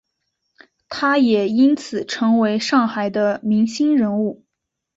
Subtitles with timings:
[0.89, 4.43] 他也因此成为上海的明星人物。